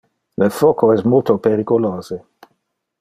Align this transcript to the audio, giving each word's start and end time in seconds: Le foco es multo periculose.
Le 0.43 0.47
foco 0.59 0.89
es 0.95 1.05
multo 1.11 1.37
periculose. 1.49 2.21